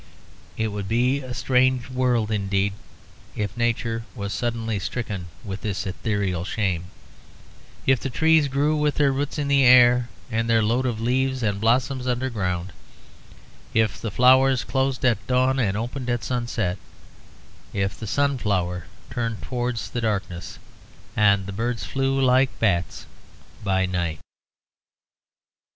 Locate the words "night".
23.85-24.17